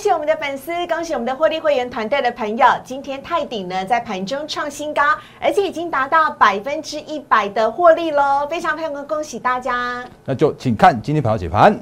[0.00, 2.66] 喜我们的粉丝，恭喜我们的获利会员团队的朋友。
[2.82, 5.02] 今天泰鼎呢在盘中创新高，
[5.38, 10.02] 而且已经达到百分之一百的获利喽，非常非常恭喜大家。
[10.24, 11.78] 那就请看今天盘后解盘。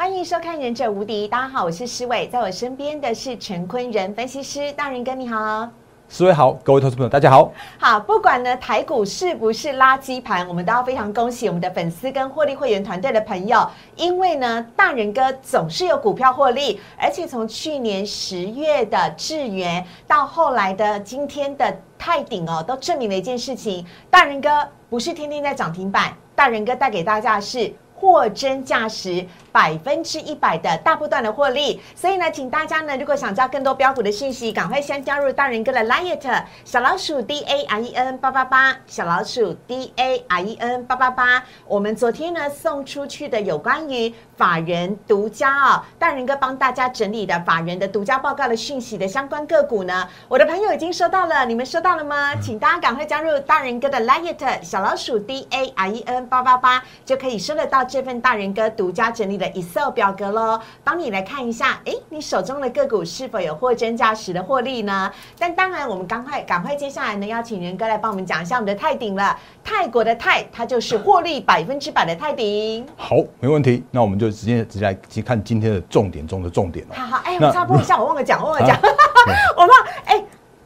[0.00, 5.68] 欢迎收看《忍者无敌》，大家好，我是施伟，在我身边的是陈坤仁分析师，大人哥你好，
[6.08, 7.52] 四位好，各位投资朋友大家好。
[7.78, 27.70] 好，不管呢台股是不是垃圾盘，我们都要非常恭喜我们的粉丝跟获利会员团队的朋友，因为呢大人哥总是有股票获利，而且从去年十月的智源到后来的今天的泰鼎哦，都证明了一件事情，大人哥不是天天在涨停板，大人哥带给大家的是。
[28.02, 41.42] 货真价实，百分之一百的大波段的获利，所以呢，请大家呢，如果想知道更多标股的信息，赶快先加入大人哥的 Liet 小老鼠 D A R E N 八八八，小老鼠 D A R E N 八八八。
[41.66, 52.36] 我们昨天呢送出去的有关于法人独家哦，大人哥帮大家整理的法人的独家报告的讯息的相关个股呢，我的朋友已经收到了，你们收到了吗？
[52.36, 57.80] 请大家赶快加入大人哥的 Liet 小老鼠 D A R E N 八八八，就可以收得到。
[57.90, 65.10] 这份大人哥独家整理的 Excel 表格喽，帮你来看一下，哎，你手中的个股是否有货真价实的获利呢？
[65.38, 69.36] 但当然，我们赶快赶快接下来呢，邀请仁哥来帮我们讲一下我们的泰鼎了。
[69.64, 72.86] 泰国的泰，它就是获利百分之百的泰鼎。
[72.96, 76.94] 好，没问题，那我们就直接直接来看今天的重点中的重点了。
[76.94, 78.78] 好好，哎，我插播一下，我忘了讲，忘了讲，
[79.56, 79.70] 我忘，
[80.04, 80.22] 哎。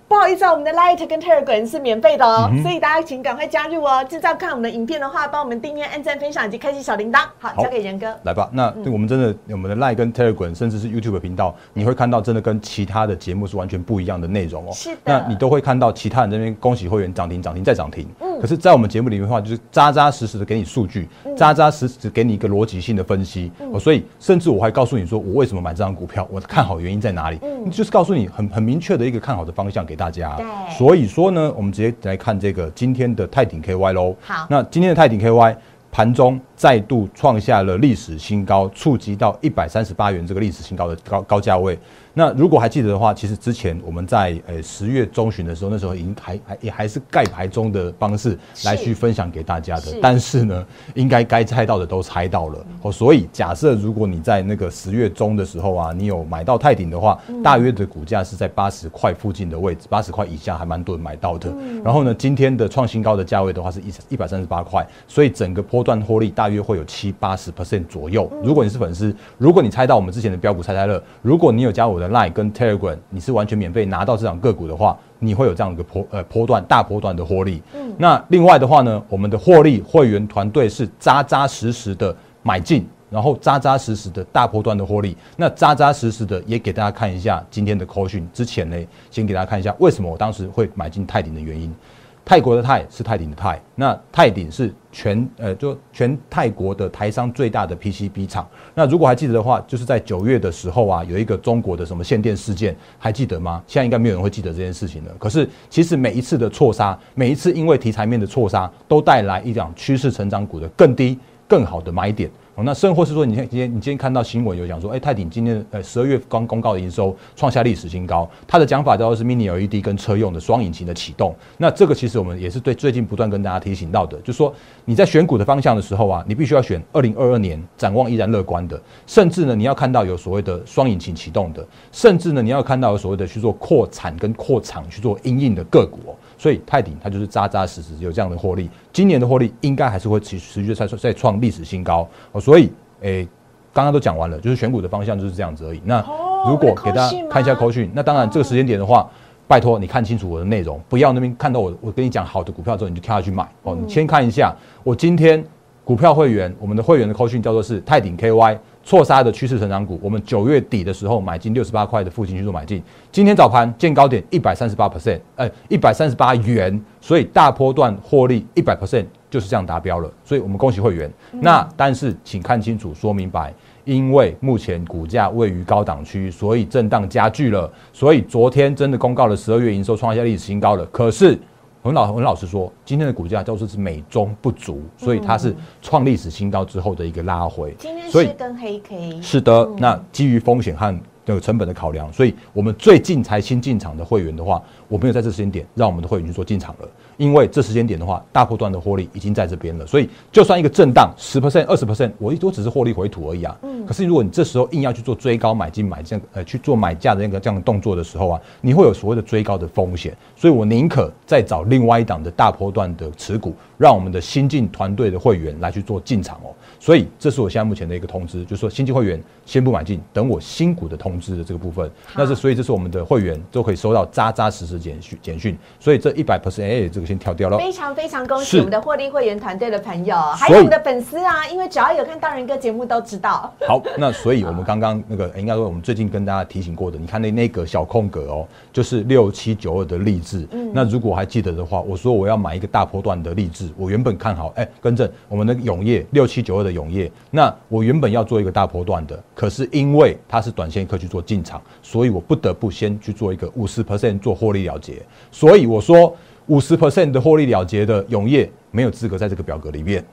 [0.06, 4.04] 不好意思啊，我们的 Light 跟 Telegram 是免费的哦，所以大家请赶快加入哦。
[4.08, 7.20] 正在看我们的影片的话，帮我们订阅、按赞、分享以及开启小铃铛。
[7.38, 8.14] 好，交给仁哥。
[8.22, 14.72] 来吧，那我们真的，我们的 Light 跟 Telegram，甚至是 YouTube 频道，你会看到真的跟其他的节目是完全不一样的内容哦。
[14.72, 14.96] 是的。
[15.04, 18.06] 那你都会看到其他人这边恭喜会员涨停、涨停再涨停。
[18.20, 18.40] 嗯。
[18.40, 23.50] 可是，在我们节目里面的话，就是扎扎实实的给你数据，扎扎实实给你一个逻辑性的分析。
[23.72, 23.80] 哦。
[23.80, 27.38] 所以，甚至我还告诉你说，我为什么买这张股票，我看好原因在哪里？
[27.42, 27.70] 嗯。
[27.70, 30.36] 就是告诉你很很明确的一个看好的方向给大家。
[30.76, 34.14] 所以说呢，我们直接来看这个今天的泰鼎 KY 喽。
[34.20, 35.56] 好，那今天的泰鼎 KY
[35.92, 41.78] 盘中再度创下了历史新高，触及到一百三十八元这个历史新高的高高价位。
[42.16, 49.98] 那如果还记得的话，其实之前我们在呃十月中旬的时候，那时候已经还还也还是盖牌中的方式来去分享给大家的。
[50.00, 50.64] 但是呢，
[50.94, 52.92] 应该该猜到的都猜到了哦。
[52.92, 61.52] 所以假设如果你在那个十月中的时候啊，你有买到泰鼎的话，大约的股价是在八十块附近的位置，八十块以下还蛮多人买到的。
[61.82, 68.30] 然后呢，今天的创新高的价位的话是一一百三十八块，所以整个波段获利大约会有七八十 percent 左右。
[68.44, 72.03] 如果你是粉丝，如果你猜到我们之前的标股猜猜乐，如果你有加我的。
[72.08, 77.62] Line 跟 Telegram，你是完全免费拿到这档个股的话，你会有这样一个波呃波段大波段的获利。
[77.74, 85.16] 嗯，那另外的话呢，我们的获利会员团队是扎扎实实的买进，然后扎扎实实的大波段的获利。
[85.36, 88.28] 那扎扎实实的也给大家看一下今天的口讯。
[88.32, 88.76] 之前呢，
[89.10, 91.74] 先给大家看一下为什么我当时会买进泰鼎的原因。
[92.24, 98.48] 泰国的泰是泰鼎的泰，那泰鼎是全呃就全泰国的台商最大的 PCB 厂。
[98.74, 103.62] 那如果还记得的话，就是在九月的时候啊，有一个中国的什么限电事件，还记得吗？
[103.66, 105.10] 现在应该没有人会记得这件事情了。
[105.18, 112.30] 可是其实每一次的错杀，每一次因为题材面的错杀，都带来一档趋势成长股的更低、更好的买点。
[112.56, 121.34] 哦，那甚或是说，你看今天你今天看到新闻有讲说，哎，泰鼎今天呃十二月刚公告的营收创下历史新高，它的讲法叫做是 Mini LED 跟车用的双引擎的启动。
[121.58, 124.54] 那这个其实我们也是对最近不断跟大家提醒到的，就是说
[124.84, 136.14] 你在选股的方向的时候啊，你必须要选二零二二年展望依然乐观的，甚至呢你要看到有所谓的双引擎启动的，甚至呢你要看到有所谓的去做扩产跟扩厂去做应应的个股。
[136.36, 142.40] 所以泰鼎它就是扎扎实实有这样的获利，今年的获利应该还是会持持续再再创历史新高哦。
[142.40, 142.70] 所以
[143.00, 143.26] 诶，
[143.72, 145.80] 刚刚都讲完了，就是选股的方向就是这样子而已。
[145.84, 146.04] 那
[146.48, 149.08] 如果给大家看一下口讯，那当然这个时间点的话，
[149.46, 153.76] 拜托你看清楚我的内容，不要那边看到我我跟你讲好的股票之后你就跳下去买哦。
[153.80, 155.44] 你先看一下我今天
[155.84, 158.58] 股票会员，我们的会员的口讯叫做是泰鼎 KY。
[158.84, 171.10] 错杀的趋势成长股，我们九月底的时候买进六十八块的附近去做买进，今天早盘见高点一百三十八 percent，哎，一百三十八元，所以大波段获利一百 percent 就是这样达标了，所以我们恭喜会员。
[171.32, 173.54] 那但是请看清楚，说明白，
[173.84, 181.38] 因为目前股价位于高档区，所以震荡加剧了，所以昨天真的公告了十二月营收创下历史新高了，可是。
[181.84, 187.76] 很老很老实说，今天的股价都是是美中不足，所以它是创历史新高之后的一个拉回。
[187.78, 203.56] 今天是跟黑 K，是的，那基于风险和那个成本的考量，所以我们最近才新进场的会员的话，我没有在这时间点让我们的会员去做进场了，因为这时间点的话，大波段的获利已经在这边了，所以就算一个震荡十 percent、二十 percent，我一多只是获利回吐而已啊。
[203.86, 216.54] 可是如果你这时候硬要去做追高买进买这样呃去做买价的那个这样的动作的时候啊，你会有所谓的追高的风险，所以我宁可再找另外一档的大波段的持股，让我们的新进团队的会员来去做进场哦。
[216.84, 221.90] 所以这是我现在目前的一个通知，就是说新进会员先不买进，等我新股的通知的这个部分。
[222.14, 227.56] 那是所以这是我们的会员都可以收到扎扎实实简讯简讯，所以这一百 percent 哎，这个先跳掉了。
[227.56, 233.50] 非常非常恭喜我们的获利会员团队的朋友，还有我们的粉丝啊，因为只要有看大人哥节目都知道。
[233.66, 240.46] 好，那所以我们刚刚那个、应该说我们最近跟大家提醒过的，你看那那个小空格哦，就是六七九二的励志。
[240.52, 255.00] 嗯那如果还记得的话，我说我要买一个大波段的励志，我原本看好，哎、更正我们的永业六七九二的永业，那我原本要做一个大波段的，可是因为它是短线客去做进场，所以我不得不先去做一个五十 percent 做获利了结，
[255.30, 256.14] 所以我说
[256.48, 260.04] 五十 percent 的获利了结的永业没有资格在这个表格里面。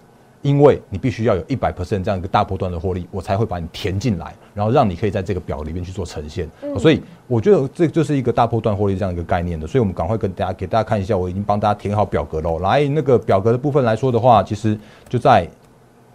[0.44, 6.50] 因为你必须要有一百 percent 这样一个大波段的获利，我才会把你填进来，然后让你可以在这个表里面去做呈现。
[6.80, 9.68] 所以我觉得这就是一个大波段获利这样一个概念的。
[9.68, 12.58] 所以我们赶快跟大家给大家看一下，我已经帮大家填好表格喽。
[12.58, 14.75] 来，那个表格的部分来说的话，其实
[15.08, 15.48] 就在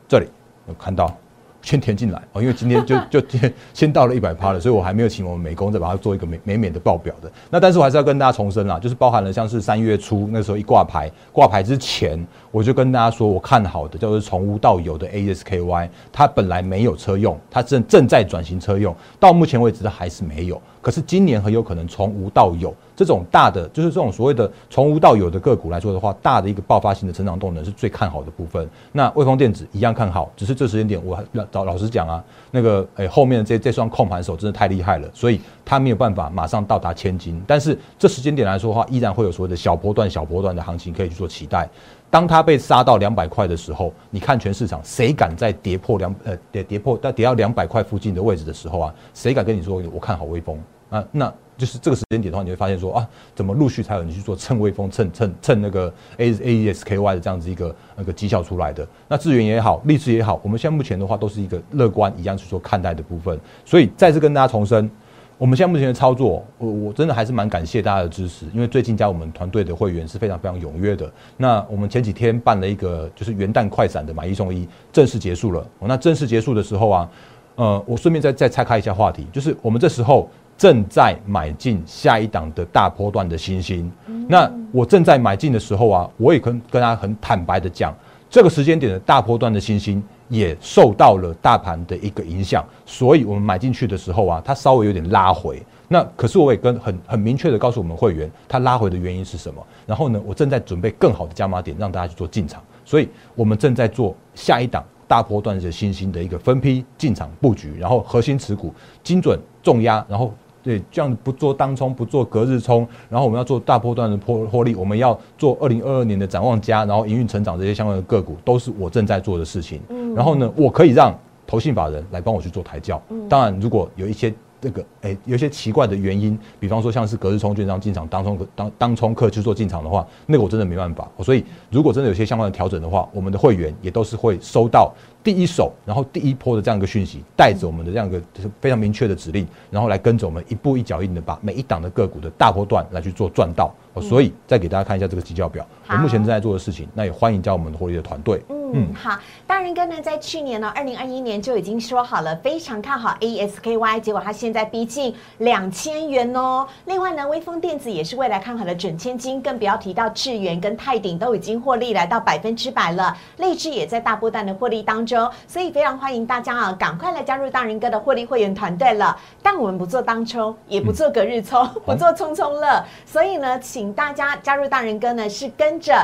[0.08, 0.32] 这里有
[0.74, 1.14] 看到。
[1.62, 7.28] 先填进来哦，因为今天就 就先先到了一百趴了，所以我还没有请我们美工再把它做一个美美美的报表的。
[7.50, 20.62] 那但是我还是要跟大家重申啦，就是包含了像是三月初那时候一挂牌，挂牌之前我就跟大家说我看好的叫做从无到有的 ASKY，它本来没有车用，它正正在转型车用，到目前为止它还是没有。
[20.86, 28.70] 可是今年很有可能从无到有，这种大的就是这种所谓的从无到有的个股来说的话，大的一个爆发性的成长动能是最看好的部分。
[28.92, 32.22] 那微风电子一样看好，只是这时间点我还老老实讲啊，
[32.52, 37.42] 那个诶、后面的这这双控盘手真的太厉害了，所以它没有办法马上到达千金。
[37.48, 41.68] 但是这时间点来说的话，依然会有所谓的小波段、小波段的行情可以去做期待。
[42.08, 50.56] 当它被杀到两百块的时候，你看全市场谁敢在跌破两呃跌跌破但跌到两百块附近的位置的时候啊，谁敢跟你说我看好微风
[50.90, 51.04] 啊？
[51.12, 58.86] 那就是这个时间点的话，你会发现说啊，怎么陆续才有人去做蹭微风、蹭蹭蹭那个 A A E S K Y 的这样子一个那个绩效出来的。
[59.08, 63.38] 那智源也好，励志也好，我们现在目前的话都是一个乐观一样去做看待的部分。
[63.64, 64.90] 所以再次跟大家重申。
[65.38, 71.12] 我们现在目前的操作，我我真的还是蛮感谢大家的支持，因为最近加我们团队的会员是非常非常踊跃的。
[71.36, 75.66] 那我们前几天办了一个就是元旦快闪的买一送一，正式结束了。
[75.80, 77.10] 那正式结束的时候啊，
[77.56, 80.26] 呃，我顺便再再拆开一下话题，就是我们这时候
[80.56, 83.90] 正在买进下一档的大波段的新星。
[84.28, 87.94] 那我正在买进的时候啊，我也跟跟大家很坦白的讲，
[88.28, 95.62] 这个时间点的大波段的新星也受到了大盘的一个影响，所以我们买进去的时候啊，它稍微有点拉回。
[95.88, 99.64] 那可是我也跟很很明确的告诉我们会员，它拉回的原因是什么。
[99.86, 102.60] 然后呢，我正在准备更好的加码点，让大家去做进场。
[102.84, 108.74] 所以我们正在做下一档大波段的新星的一个分批进场布局，然后核心持股
[109.04, 110.34] 精准重压，然后
[110.66, 119.80] 对这样不做当冲，不做隔日冲，然后我们要做大波段的获获利，我们要做二零二二年的展望加，然后营运成长这些相关的个股，都是我正在做的事情。
[120.16, 123.00] 然后呢，我可以让投信法人来帮我去做抬轿。
[123.28, 131.08] 当然，如果有一些这个诶、有些奇怪的原因，比方说像是隔日冲券商进场当冲当当冲客去做进场的话，那个我真的没办法。
[131.22, 143.72] 所以如果真的有些相关的调整的话，我们的会员也都是会收到第一手，然后第一波的这样一个讯息，带着我们的这样一个就是非常明确的指令，然后来跟着我们一步一脚印的把每一档的个股的大波段来去做赚到。
[144.00, 148.42] 所以再给大家看一下这个绩效表，我目前正在做的事情，那也欢迎加入我们的获利的团队。
[148.72, 156.66] 嗯，好，大人哥呢，在去年呢，二零二一年就已经说好了，非常看好 ASKY，结果它现在逼近两千元哦。
[156.86, 169.16] 另外呢，微风电子也是未来看好的准千金，更不要提到智源跟泰鼎都已经获利来到百分之百了，励志也在大波段的获利当中，所以非常欢迎大家啊，赶快来加入大人哥的获利会员团队了。
[169.42, 175.94] 但我们不做当冲，也不做隔日冲，不做冲冲乐，所以呢，请大家加入大人哥呢，是跟着。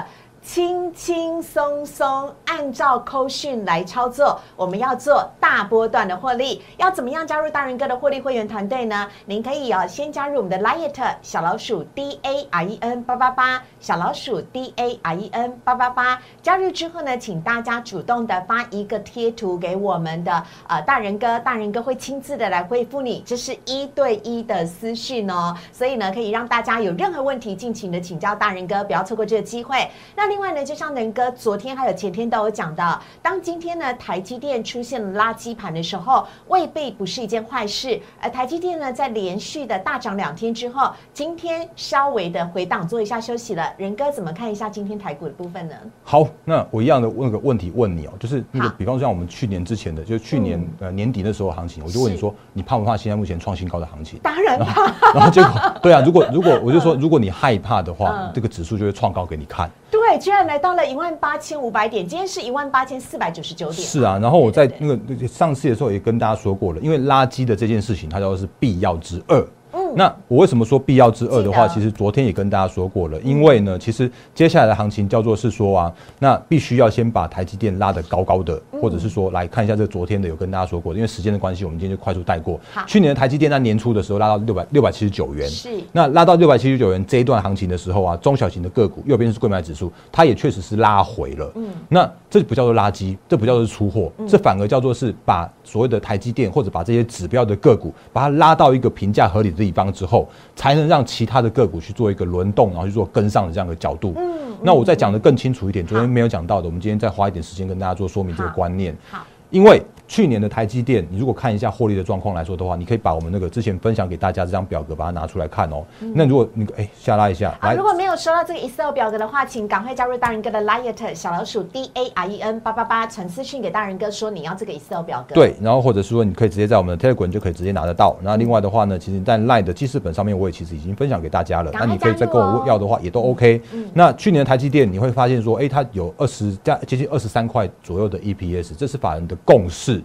[0.44, 9.08] 轻轻松松按照扣讯来操作，我们要做大波段的获利，要怎么样加入大人哥的获利会员团队呢？
[9.24, 16.20] 您可以哦，先加入我们的 Liet 小老鼠 D A R E N 八八八，小老鼠 D A R E N 八八八。
[16.42, 29.88] 加入之后呢，请大家主动的发一个贴图给我们的呃大人哥，大人哥会亲自的来回复你，这是一对一的私讯哦，所以呢，可以让大家有任何问题尽情的请教大人哥，不要错过这个机会。
[30.16, 38.00] 那另外呢，就像能哥昨天还有前天都有讲到，当今天呢台积电出现了垃圾盘的时候，未必不是一件坏事。
[38.18, 43.70] 而台积电呢，在连续的大涨两天之后，今天稍微的回档做一下休息了。
[43.76, 45.74] 仁哥怎么看一下今天台股的部分呢？
[46.02, 54.18] 好，那我一样的问个问题问你哦，就是那个比方说像我们去年之前的，就是去年呃年底那时候行情，我就问你说，你怕不怕现在目前创新高的行情？
[54.22, 55.50] 当然怕，然后结果
[55.82, 59.70] 对啊，如果如果我就说，如果你害怕的话嗯，这个指数就会创高给你看。
[59.90, 63.86] 对，居然来到了一万八千五百点，今天是一万八千四百九十九点。
[63.86, 69.44] 是啊，然后我在那个那个上次的时候也跟大家说过了，因为垃圾的这件事情，它叫做是必要之二。
[69.92, 69.96] 嗯。
[69.96, 78.80] 那我为什么说必要之二的话，其实昨天也跟大家说过了，因为呢，其实接下来的行情叫做是说啊，那必须要先把台积电拉得高高的，嗯。
[78.80, 82.60] 或者是说来看一下这个昨天的有跟大家说过的，因为时间的关系，我们今天就快速带过。
[82.72, 82.82] 好。
[82.86, 85.68] 去年的台积电在年初的时候拉到六百六百七十九元，是。
[85.92, 91.50] 那拉到六百七十九元这一段行情的时候啊，中小型的个股右边是贵买指数，它也确实是拉回了。
[91.54, 104.12] 嗯，那这不叫做垃圾，这不叫做出货，这反而叫做是把所谓的台积电或者把这些指标的个股，把它拉到一个评价合理的地方之后，才能让其他的个股去做一个轮动，然后去做跟上的这样的角度。
[104.18, 108.94] 嗯，那我再讲的更清楚一点，昨天没有讲到的，我们今天再花一点时间跟大家做说明这个观念。
[109.10, 115.84] 好，因为去年的台积电，你如果看一下获利的状况来说的话，你可以把我们那个之前分享给大家这张表格把它拿出来看哦。
[116.14, 128.16] 那如果你哎下拉一下，啊，如果没有收到这个 Excel 表格的话，请赶快加入大人哥的 Liet 小老鼠 D A R E N 八八八，传私讯给大人哥说你要这个 Excel 表格。，对，然后或者是说你可以直接在我们的 Telegram 就可以直接拿得到。
[128.22, 131.70] 那另外的话呢，其实在 Line 的记事本上面我也其实已经分享给大家了。
[131.72, 133.62] 那你可以再跟我要的话也都 OK。
[133.94, 140.02] 那去年的台积电你会发现说，哎，它有二十加接近二十三块左右的 EPS，这是法人的共识。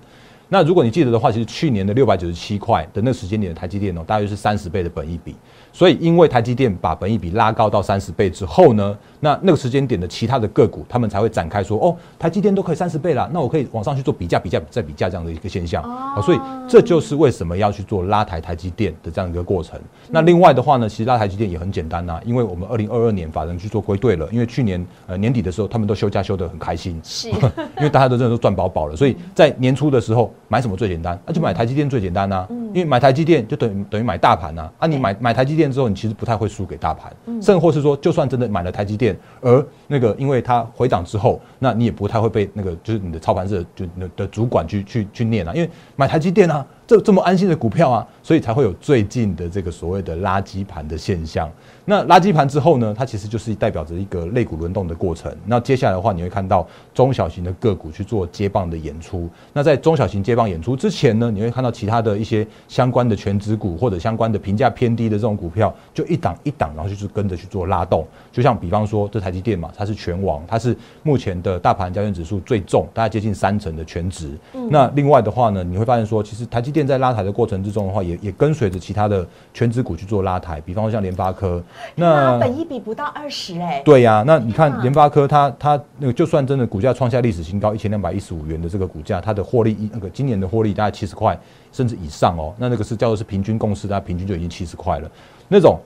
[0.50, 5.36] 那如果你记得的话，其实去年的六百九十七块的那个时间点的台积电哦，大约是三十倍的本益比。
[5.74, 15.84] 所以因为台积电把本益比拉高到三十倍之后呢，那那个时间点的其他的个股，他们才会展开说，哦，台积电都可以三十倍了，那我可以往上去做比价、比价、再比价这样的一个现象。
[16.16, 19.80] 哦，所以这就是为什么要去做拉抬台积电的这样一个过程。
[20.10, 27.30] 那另外的话呢，其实拉台积电也很简单呐、因为我们二零二二年法人去做归队了，因为去年呃年底的时候，他们都休假休得很开心，是
[27.77, 31.20] 因为大家都真的都赚饱饱了，所以在年初的时候买什么最简单？
[31.25, 34.88] 那、就买台积电最简单呐、因为买台积电就等于等于买大盘呐、啊。
[34.88, 37.12] 你买买台积电之后，你其实不太会输给大盘，
[37.42, 51.51] 甚或是说，就算真的买了台积电，而那个因为它回档之后，那你也不太会被那个就是你的操盘者就你的主管去去去念啊，因为买台积电啊，这这么安心的股票啊，所以才会有最近的这个所谓的垃圾盘的现象。
[51.84, 55.34] 那垃圾盘之后呢，它其实就是代表着一个类股轮动的过程。
[55.46, 59.29] 那接下来的话，你会看到中小型的个股去做接棒的演出。
[59.51, 68.08] 那在中小型接棒演出之前呢，你会看到其他的一些相关的全指股或者相关的评价偏低的这种股票，就一档一档，然后就是跟着去做拉动。
[68.32, 74.32] 就像比方说，这台积电嘛，它是全网，它是目前的大盘交易指数最重，大概接近三成的全值。
[74.70, 81.63] 那另外的话呢，你会发现说，其实台积电在拉抬的过程之中的话，也也跟随着其他的全指股去做拉抬，比方说像联发科，
[81.96, 91.39] 那本益比不到二十哎，对呀、那你看联发科它它那个就算真的股价创下历史新高一千两百一十五元的这个股价，它的获利一那个今年的获利大概七十块
[91.72, 95.10] 甚至以上哦，那那个是叫做是平均共识，它平均就已经七十块了，
[95.48, 95.79] 那种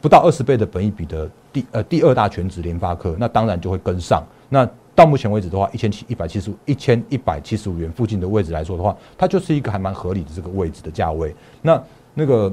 [0.00, 4.22] 不到二十倍的本益比的第呃第二大全值联发科，那当然就会跟上。
[4.48, 11.34] 那到目前为止的话，一千七一百七十五一千一百七十五元附近的位置来说的话，它就是一个还蛮合理的这个位置的价位。
[11.62, 11.82] 那
[12.14, 12.52] 那个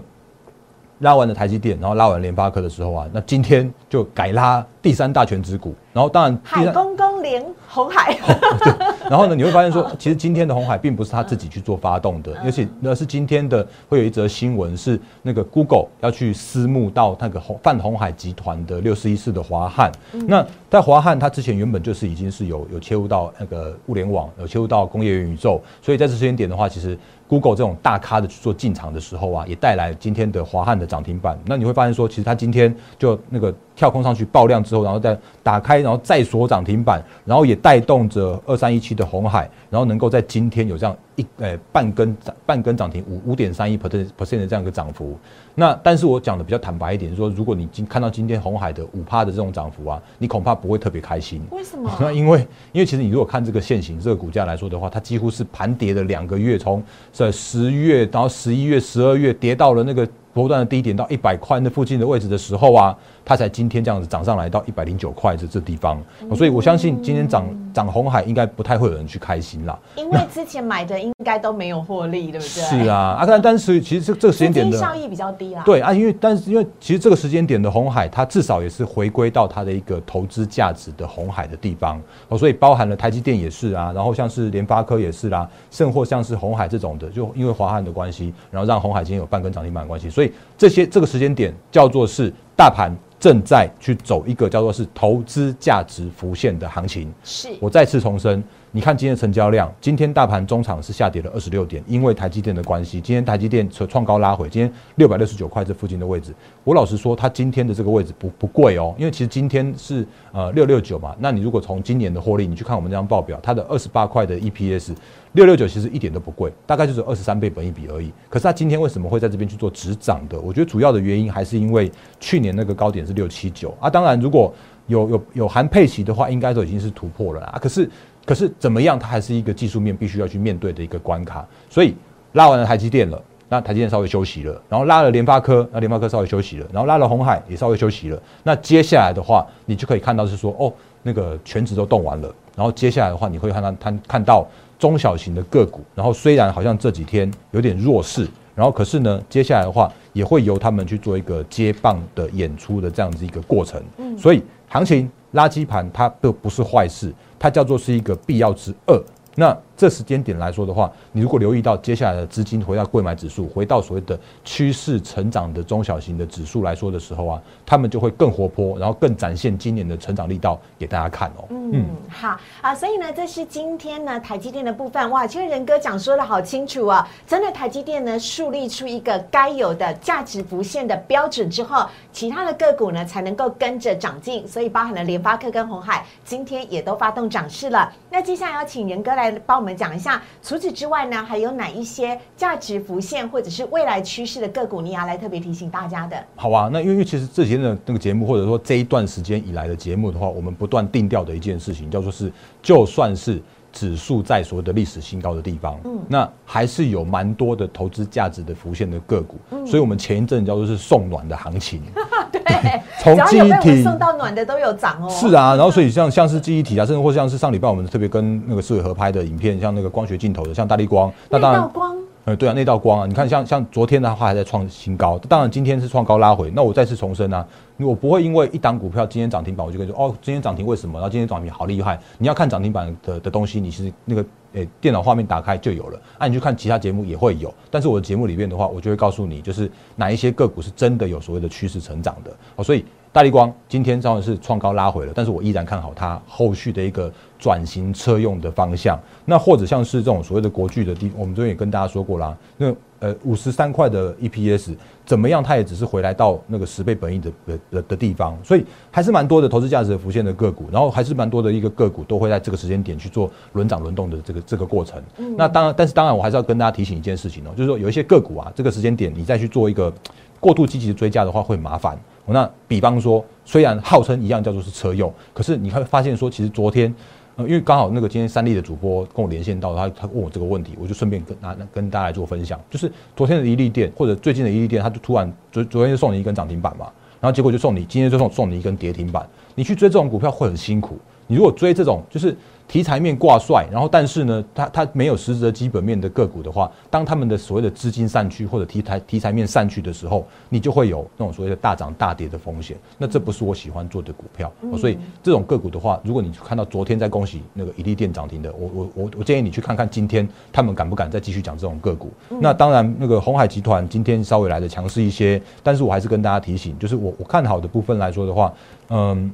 [1.00, 8.18] 拉完了台积电，然后拉完联发科的时候啊，那今天就改拉第三大全指股，然后当然海，公公连红海，
[9.10, 19.92] 然后呢你会发现说， 其实今天的红海并不是他自己去做发动的，而且那是今天的会有一则新闻是那个 Google 要去私募到那个红泛红海集团的六四一四的华汉，
[20.28, 31.38] 那在华汉它之前原本就是已经是有有切入到那个物联网，有切入到工业元宇宙，所以在这时间点的话，其实 Google 这种大咖的去做进场的时候啊，也带来今天的华汉的涨停板。
[31.46, 45.18] 那你会发现说，其实它今天就那个跳空上去爆量之后，然后再打开，然后再锁涨停板，然后也带动着二三一七的红海，然后能够在今天有这样一呃半根涨半根涨停五五点三一 percent percent 的这样一个涨幅。
[45.56, 51.42] 那但是我讲的比较坦白一点，说如果你今看到今天红海的五趴的这种涨幅啊，你恐怕不会特别开心。
[51.52, 51.92] 为什么？
[52.00, 52.40] 那 因为
[52.72, 56.82] 因为其实你如果看这个现行这个股价来说的话，它几乎是盘跌了两个月，从
[57.12, 60.08] 在十月然后十一月、十二月跌到了那个。
[60.32, 62.96] 波段的低点到一百块那附近的位置的时候啊，
[63.30, 66.02] 它才今天这样子涨上来到一百零九块这这地方，
[66.36, 69.78] 所以我相信今天涨涨红海应该不太会有人去开心啦。
[69.98, 72.48] 因为之前买的应该都没有获利，对不对？
[72.48, 75.62] 是啊，啊但但是其实这这个时间点的效益比较低啦。
[75.64, 90.10] 对啊，因为但是因为其实这个时间点的红海，它至少也是回归到它的一个投资价值的红海的地方哦，所以包含了台积电也是啊，然后像是联发科也是啦，甚或像是红海这种的，就因为华汉的关系，然后让红海今天有半根涨停板的关系。
[90.10, 97.10] 所以这些这个时间点叫做是大盘正在去走一个叫做是投资价值浮现的行情。
[97.24, 106.32] 是我再次重申，你看今天成交量，今天大盘中场是下跌了二十六点，因为台积电的关系，今天台积电创创高拉回，今天六百六十九块这附近的位置，
[106.64, 114.94] 我老实说，它今天的这个位置不不贵哦，因为其实今天是呃六六九嘛，那你如果从今年的获利，你去看我们这张报表，它的二十八块的 EPS。
[115.34, 118.12] 六六九其实一点都不贵，大概就是二十三倍本一比而已。
[118.30, 120.40] 可是它今天为什么会在这边去做止涨的？
[120.40, 123.88] 我觉得主要的原因还是因为去年那个高点是六七九啊。
[123.88, 124.52] 当然，如果
[124.88, 127.60] 有有有含配息的话，应该都已经是突破了啊。
[127.62, 127.88] 可是
[128.26, 131.48] 可是怎么样，它还是一个技术面必须要去面对的一个关卡。
[131.70, 131.96] 所以
[132.34, 138.22] 拉完了台积电了，那台积电稍微休息了，然后拉了联发科，那联发科稍微休息了，然后拉了红海也稍微休息了。
[138.44, 140.72] 那接下来的话，你就可以看到是说，哦，
[141.04, 144.48] 那个全值都动完了，然后接下来的话，你会看到看看到。
[144.80, 153.84] 中小型的个股，然后虽然好像这几天有点弱势，然后可是呢，接下来的话也会由他们去做一个接棒的演出的这样子一个过程。
[153.98, 159.02] 嗯，所以行情垃圾盘它都不是坏事，它叫做是一个必要之二。
[159.36, 171.46] 那这时间点来说的话，你如果留意到接下来的资金回到贵买指数，回到所谓的趋势成长的中小型的指数来说的时候啊，他们就会更活泼，然后更展现今年的成长力道给大家看哦。
[171.50, 187.90] 嗯，好啊，所以呢，这是今天呢台积电的部分哇，其实仁哥讲说的好清楚啊，真的台积电呢树立出一个该有的价值浮现的标准之后，其他的个股呢才能够跟着长进，所以包含了联发科跟红海今天也都发动涨势了。
[188.10, 189.69] 那接下来要请仁哥来帮我们。
[189.74, 196.18] 讲一下，除此之外呢，还有哪一些价值浮现或者是未来趋势的个股，你要来特别提醒大家的？
[196.36, 203.42] 好啊，那因为其实这几天的那个节目，或者说这一段时间以来的节目的话，我们不断定调的一件事情，叫做是，就算是。
[203.72, 211.82] 指数在所谓的历史新高的地方，嗯，那还是有蛮多的投资价值的浮现的个股，所以我们前一阵叫做是送暖的行情，
[212.32, 212.42] 对，
[213.02, 221.96] 从记忆体送到暖的都有涨哦，是啊，然后所以像像是记忆体啊，甚至或像是上礼拜我们特别跟那个四维合拍的影片，像那个光学镜头的，像大力光，那当然光。
[222.30, 226.52] 呃，对啊，那道光啊，你看像像昨天的话还在创新高，当然今天是创高拉回。
[226.52, 227.44] 那我再次重申啊，
[227.78, 231.00] 我不会因为一档股票今天涨停板，我就跟你说哦，今天涨停为什么？
[231.00, 232.00] 然后今天涨停好厉害。
[232.20, 236.00] 你要看涨停板的的东西，你是那个诶电脑画面打开就有了。
[236.20, 242.32] 啊，你去看其他节目也会有，但是我的节目里面的话，我就会告诉你，就是哪一些个股是真的有所谓的趋势成长的。
[242.58, 242.86] 哦，所以。
[243.12, 249.00] 大力光今天当然是创高拉回了，但是我依然看好它后续的一个转型车用的方向。
[249.26, 255.42] 那或者像是这种所谓的国巨的地，我们昨天也跟大家说过啦，那呃五十三块的 EPS 怎么样？
[255.42, 257.32] 它也只是回来到那个十倍本益的
[257.72, 265.02] 的的地方，所以还是蛮多的投资价值的浮现的个股，然后还是蛮多的一个个股都会在这个时间点去做轮涨轮动的这个这个过程。
[265.36, 269.92] 那当然，但是当然我还是要跟大家提醒一件事情哦，就是说有一些个股啊，这个时间点你再去做一个
[270.40, 271.98] 过度积极的追加的话，会麻烦。
[272.32, 276.94] 那比方说，虽然号称一样叫做是车用，可是你会发现说，其实昨天，
[277.36, 286.86] 呃，因为刚好那个今天三立的主播跟我连线到，他他问我这个问题，我就顺便跟拿跟大家来做分享，就是昨天的一利店或者最近的一利店，他就突然昨昨天就送你一根涨停板嘛，
[287.20, 292.36] 然后结果就送你今天就送送你一根跌停板，你去追这种股票会很辛苦，你如果追这种就是。
[292.70, 302.78] 题材面挂帅，然后但是呢，它它没有实质的基本面的个股的话，当他们的所谓的资金散去或者题材题材面散去的时候，你就会有那种所谓的大涨大跌的风险。
[303.00, 312.12] 那这不是我喜欢做的股票，所以这种个股的话，如果你看到昨天在恭喜那个一利电涨停的，我我我我建议你去看看今天他们敢不敢再继续讲这种个股。
[312.40, 318.54] 那当然，那个红海集团今天稍微来的强势一些，但是我还是跟大家提醒，就是我我看好的部分来说的话，
[318.90, 319.34] 嗯。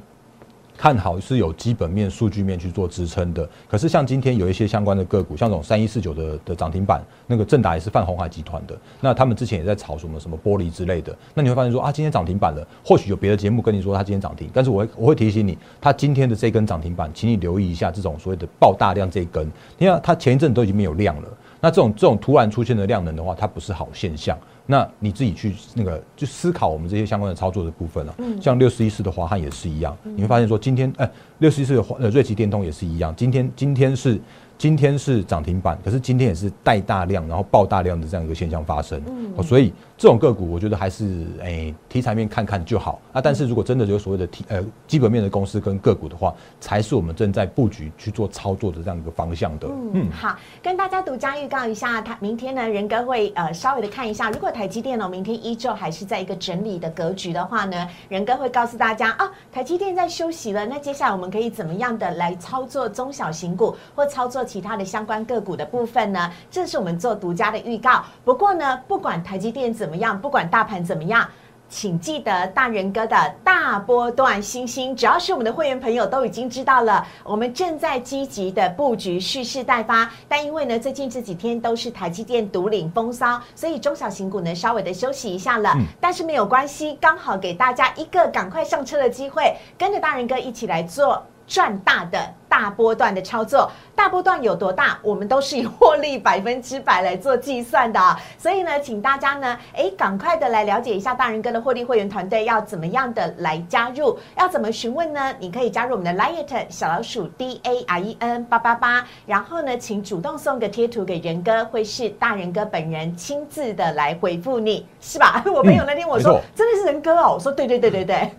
[0.76, 3.48] 看好是有基本面、数据面去做支撑的。
[3.68, 8.76] 可是像今天有一些相关的个股，像这种三一四九的的涨停板，那个正达也是泛红海集团的。
[9.00, 11.16] 那他们之前也在炒什么什么玻璃之类的。
[11.34, 21.28] 那你会发现说啊，今天涨停板了，或许有别的节目跟你说它今天涨停，但是我会我会提醒你，它今天的这根涨停板，请你留意一下这种所谓的爆大量这一根，因为它前一阵都已经没有量了。
[21.60, 24.38] 那这种这种突然出现的量能的话，它不是好现象。
[24.66, 28.14] 那你自己去那个就思考我们这些相关的操作的部分了。
[28.18, 34.20] 嗯，像六十一四的华汉也是一样，你会发现说今天哎，六十一四的呃瑞奇电通也是一样，今天今天是。
[34.58, 39.00] 今天是涨停板，可是今天也是带大量，然后爆大量的这样一个现象发生。
[39.06, 43.20] 嗯，所以这种个股，我觉得还是诶题材面看看就好啊。
[43.20, 49.68] 但是如果真的有所谓的题呃基本面的公司跟个股的话，才是我们正在布局去做操作的这样一个方向的。
[49.92, 64.45] 嗯，好，跟大家独家预告一下，他明天呢，仁哥会呃稍微的看一下，如果台积电呢明天依旧还是在一个整理的格局的话呢，仁哥会告诉大家啊，台积电在休息了，那接下来我们可以怎么样的来操作中小型股或操作？
[64.46, 68.04] 其他的相关个股的部分呢，这是我们做独家的预告。
[68.24, 71.28] 不过呢，不管台积电怎么样，不管大盘怎么样，
[71.68, 80.08] 请记得大人哥的大波段星星，只要是我们的会员朋友都已经知道了，我们正在积极的布局，蓄势待发。
[80.28, 85.76] 但因为呢，最近这几天都是台积电独领风骚，所以中小型股呢稍微的休息一下了。
[86.00, 92.32] 但是没有关系，刚好给大家一个赶快上车的机会，跟着大人哥一起来做赚大的。
[92.56, 94.98] 大波段的操作，大波段有多大？
[95.02, 98.00] 我们都是以获利 百分之百来做计算的。
[98.38, 105.34] 所以呢，请大家呢，哎，赶快的来了解一下大人哥的获利会员团队要怎么样的来加入，要怎么询问呢？
[105.38, 115.44] 你可以加入我们的 Lion 小老鼠 D A R E N 八八八，然后呢，请主动送个贴图给仁哥，会是大人哥本人亲自的来回复你，是吧？
[115.54, 118.30] 我朋友那天我说真的是仁哥哦，我说对对对对对，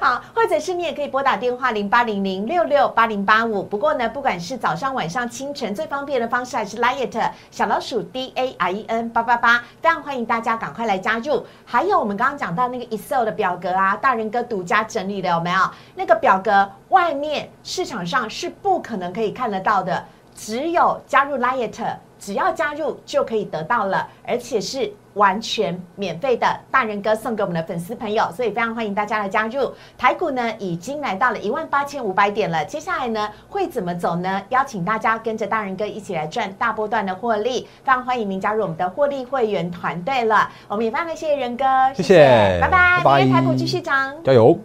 [0.00, 3.44] 好，或者是你也可以拨打电话零八零零六六八零八。
[3.62, 11.44] 不过呢，不管是早上、晚上、清晨，最方便的方式还是 Liet 小老鼠 D A R E N 八八八，非常欢迎大家赶快来加入。
[11.64, 15.58] 还有我们刚刚讲到那个 Excel 的表格啊，大人哥独家整理的有没有？
[15.94, 24.92] 那个表格外面市场上是不可能可以看得到的，只有加入 Liet，只要加入就可以得到了，而且是。
[25.16, 29.72] 完全免费的大人哥送给我们的粉丝朋友，所以非常欢迎大家来加入。
[29.96, 34.42] 台股呢已经来到了一万八千五百点了，接下来呢会怎么走呢？
[34.50, 40.50] 邀请大家跟着大人哥一起来赚大波段的获利，非常欢迎您加入我们的获利会员团队了。
[40.68, 44.58] 我们也非常谢谢仁哥，谢谢，拜拜，明天台股继续涨，加油！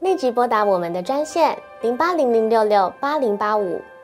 [0.00, 3.80] 立即拨打我们的专线零八零零六六八零八五。